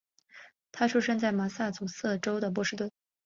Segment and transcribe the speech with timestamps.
[0.71, 2.89] 他出生在麻萨诸塞州的波士顿。